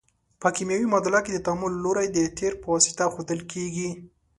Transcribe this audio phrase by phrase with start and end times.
[0.41, 3.89] په کیمیاوي معادله کې د تعامل لوری د تیر په واسطه ښودل کیږي.